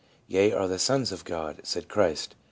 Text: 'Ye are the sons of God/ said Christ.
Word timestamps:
'Ye 0.27 0.51
are 0.51 0.67
the 0.67 0.79
sons 0.79 1.11
of 1.11 1.23
God/ 1.25 1.59
said 1.61 1.87
Christ. 1.87 2.33